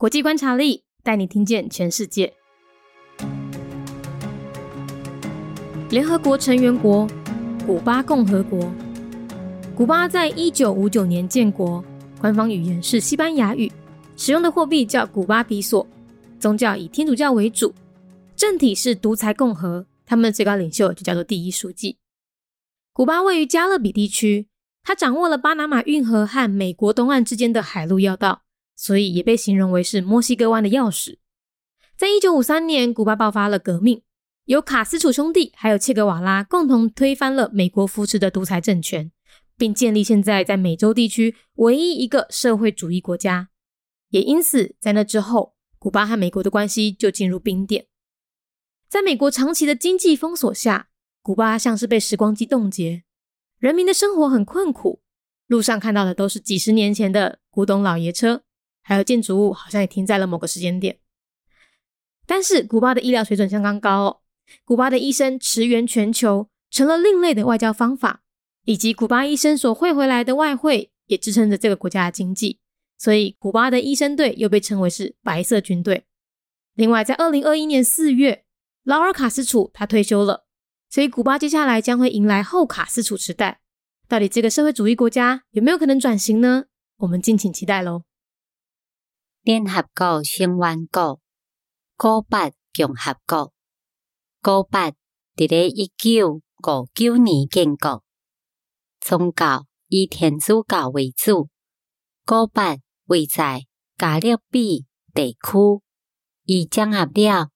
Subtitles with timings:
[0.00, 2.32] 国际观察力带你听见全世界。
[5.90, 7.04] 联合国成员国
[7.66, 8.72] 古巴共和国。
[9.74, 11.84] 古巴在一九五九年建国，
[12.20, 13.72] 官方语言是西班牙语，
[14.16, 15.84] 使用的货币叫古巴比索，
[16.38, 17.74] 宗教以天主教为主，
[18.36, 21.98] 政体是独裁共和，他们的最高领袖就叫做第一书记。
[22.92, 24.46] 古巴位于加勒比地区，
[24.84, 28.42] 它掌握了巴拿马运河和美国东岸之间的海路要道，
[28.78, 31.18] 所以也被形容为是墨西哥湾的钥匙。
[31.96, 34.02] 在一九五三年，古巴爆发了革命，
[34.44, 39.10] 由卡斯楚兄弟还有切格瓦拉共同推翻了美国扶持的独裁政权。
[39.58, 43.48] 并建立现在在美洲地区唯一一个社会主义国家，
[44.10, 47.88] 也因此在那之后，古巴和美国的关系就进入冰点。
[48.88, 50.90] 在美国长期的经济封锁下，
[51.22, 53.02] 古巴像是被时光机冻结，
[53.58, 55.02] 人民的生活很困苦，
[55.48, 58.44] 路上看到的都是几十年前的古董老爷车，
[58.88, 60.98] 还有建筑物好像也停在了某个时间点。
[62.26, 64.20] 但是古巴的医疗水准相当高哦，
[64.64, 68.22] 古巴的医生驰援全球，成了另类的外交方法。
[68.64, 72.60] 以及古巴医生所汇回来的外汇，也支撑着这个国家的经济，
[72.98, 76.04] 所以古巴的医生队又被称为是白色军队。
[76.74, 78.44] 另外，在二零二一年四月，
[78.84, 80.46] 劳尔卡斯楚他退休了，
[80.88, 83.60] 所以古巴接下来将会迎来后卡斯楚时代。
[84.06, 86.64] 到底这个社会主义国家有没有可能转型呢？
[86.98, 88.07] 我们敬请期待喽。
[89.48, 91.22] 联合国成员国
[91.96, 93.54] 古巴共和国，
[94.42, 98.04] 古巴伫咧一九五九年建国。
[99.00, 101.48] 宗教以天主教为主，
[102.26, 102.76] 古巴
[103.06, 103.64] 位在
[103.96, 105.80] 加勒比地区，
[106.44, 107.48] 伊掌握了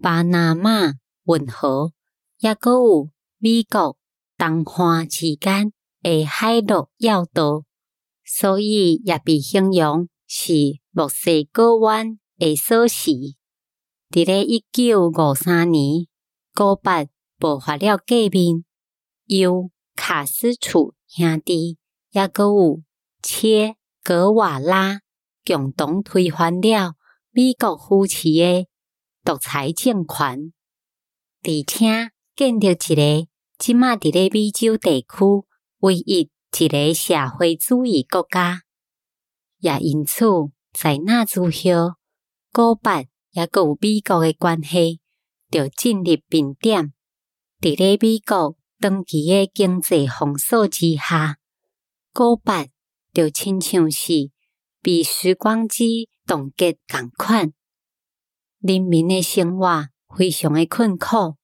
[0.00, 1.92] 巴拿马运河，
[2.38, 3.98] 也阁有美国
[4.38, 5.70] 东岸之间
[6.00, 7.62] 的海陆要道，
[8.24, 10.54] 所以也被形容是
[10.96, 13.34] 墨西哥湾的锁匙。
[14.08, 16.06] 伫咧一九五三年，
[16.54, 17.04] 古巴
[17.38, 18.64] 爆发了革命，
[19.26, 21.76] 由卡斯楚兄弟
[22.12, 22.82] 也阁有
[23.22, 25.00] 切格瓦拉
[25.44, 26.94] 共同推翻了
[27.30, 28.66] 美国扶持的
[29.22, 30.54] 独裁政权，
[31.42, 35.06] 而且建立一个即马伫咧美洲地区
[35.80, 38.62] 唯一一个社会主义国家。
[39.58, 40.24] 也因此，
[40.78, 41.94] 在那之后，
[42.52, 45.00] 古巴也阁有美国的关系，
[45.50, 46.92] 就进入冰点。
[47.60, 48.56] 伫咧美国。
[48.78, 51.38] 长期的经济封锁之下，
[52.12, 52.66] 古巴
[53.14, 54.30] 就亲像是
[54.82, 57.54] 被时光机冻结共款，
[58.60, 61.36] 人民的生活非常的困苦。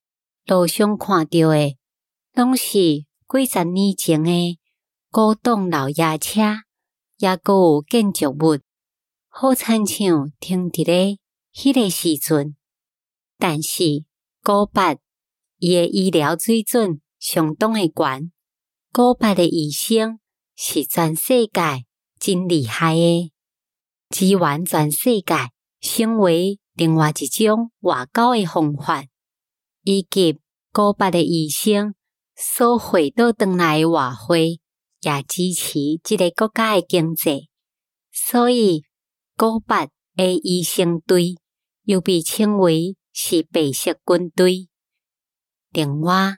[0.44, 1.78] 路上看到的，
[2.34, 4.58] 拢是几十年前的
[5.10, 6.42] 古董老爷车，
[7.16, 8.58] 也阁有建筑物，
[9.34, 11.18] 好亲像停伫咧
[11.54, 12.54] 迄个时阵。
[13.38, 14.04] 但是
[14.42, 14.92] 古巴
[15.58, 17.00] 伊诶医疗水准。
[17.22, 18.32] 相当诶悬，
[18.92, 20.18] 古巴的医生
[20.56, 21.84] 是全世界
[22.18, 23.30] 真厉害诶，
[24.08, 29.04] 支援全世界，成为另外一种外交诶方法，
[29.84, 30.40] 以及
[30.72, 31.94] 古巴的医生
[32.34, 34.58] 所回到当来诶外汇，
[35.02, 37.48] 也支持即个国家诶经济。
[38.10, 38.82] 所以，
[39.36, 41.36] 古巴的医生队
[41.84, 44.68] 又被称为是白色军队。
[45.70, 46.36] 另外，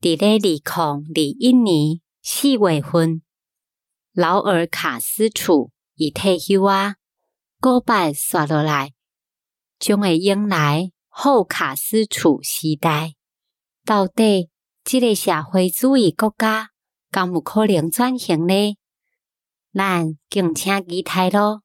[0.00, 0.60] 伫咧二零
[1.14, 3.22] 二一年四月份，
[4.12, 6.96] 劳尔卡斯楚已退休啊，
[7.60, 8.94] 古巴刷落来，
[9.78, 13.14] 将会迎来后卡斯楚时代。
[13.84, 14.50] 到底
[14.84, 16.70] 这个社会主义国家
[17.10, 18.76] 敢有可能转型呢？
[19.74, 21.62] 咱敬请期待咯。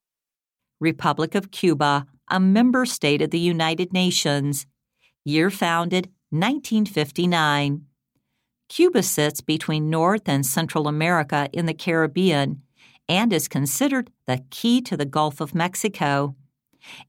[0.82, 4.66] Republic of Cuba, a member state of the United Nations,
[5.24, 7.86] year founded 1959.
[8.68, 12.64] Cuba sits between North and Central America in the Caribbean
[13.08, 16.36] and is considered the key to the Gulf of Mexico.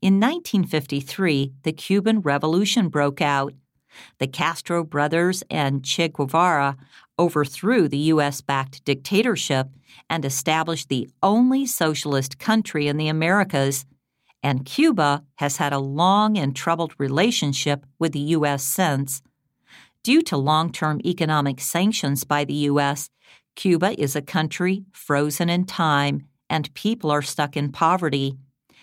[0.02, 3.54] In 1953, the Cuban Revolution broke out.
[4.18, 6.76] The Castro brothers and Che Guevara
[7.22, 8.40] overthrew the U.S.
[8.40, 9.68] backed dictatorship
[10.10, 13.84] and established the only socialist country in the Americas.
[14.42, 18.64] And Cuba has had a long and troubled relationship with the U.S.
[18.64, 19.22] since.
[20.02, 23.08] Due to long term economic sanctions by the U.S.,
[23.54, 28.36] Cuba is a country frozen in time and people are stuck in poverty.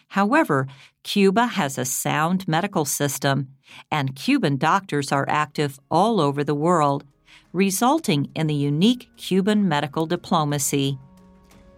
[0.09, 0.65] However,
[1.03, 3.50] Cuba has a sound medical system,
[3.91, 7.03] and Cuban doctors are active all over the world,
[7.53, 10.99] resulting in the unique Cuban medical diplomacy.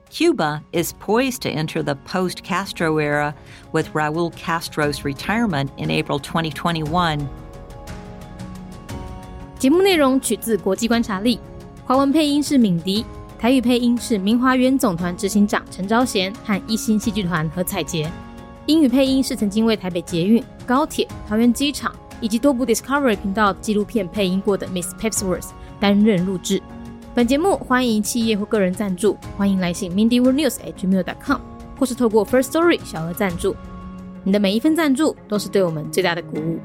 [0.09, 3.35] Cuba is poised to enter the post Castro era
[3.73, 7.27] with Raul Castro's retirement in April 2021.
[9.59, 11.41] 节目内容取自国际观察力，
[11.85, 13.05] 华文配音是敏迪，
[13.39, 18.11] 台语配音是明华园总团执行长陈昭贤和一星戏剧团何彩杰，
[18.67, 25.49] 英语配音是曾经为台北捷运、高铁、桃园机场以及多部 Discovery 频道纪录片配音过的 Miss Pepsworth
[25.82, 26.62] 担任录制。
[27.14, 31.42] 本节目欢迎企业或个人赞助，欢迎来信 mindyworldnews@gmail.com，
[31.78, 33.54] 或是透过 First Story 小额赞助。
[34.24, 36.60] 你的每一份赞助都是对我们最大的鼓舞。